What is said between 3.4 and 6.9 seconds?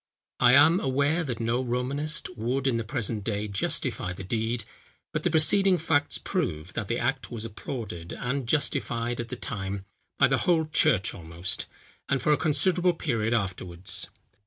justify the deed; but the preceding facts prove, that